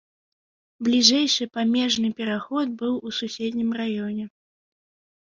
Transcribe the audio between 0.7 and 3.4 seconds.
Бліжэйшы памежны пераход быў у